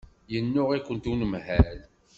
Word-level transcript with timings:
Yennuɣ-ikent 0.33 1.09
unemhal. 1.11 1.79